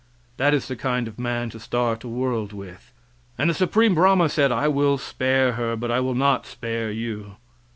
That 0.37 0.55
is 0.55 0.67
the 0.67 0.75
kind 0.75 1.07
of 1.07 1.19
a 1.19 1.21
man 1.21 1.51
to 1.51 1.59
start 1.59 2.03
a 2.03 2.07
world 2.07 2.53
with. 2.53 2.91
And 3.37 3.47
the 3.51 3.53
Supreme 3.53 3.93
Brahma 3.93 4.29
said 4.29 4.51
"I 4.51 4.67
will 4.67 4.97
spare 4.97 5.51
her, 5.51 5.75
but 5.75 5.91
I 5.91 5.99
will 5.99 6.15
not 6.15 6.47
spare 6.47 6.89
you." 6.89 7.35